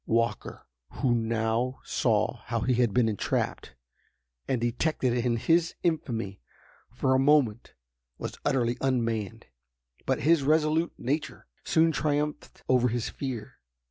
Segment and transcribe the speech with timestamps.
[0.07, 3.75] Walker, who now saw how he had been entrapped,
[4.47, 6.41] and detected in his infamy,
[6.91, 7.75] for a moment
[8.17, 9.45] was utterly unmanned.
[10.07, 13.59] But, his resolute nature soon triumphed over his fear.